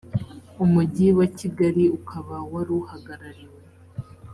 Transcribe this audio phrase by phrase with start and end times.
[0.63, 3.57] umujyi wa kigali ukaba wari uwuhagarariwe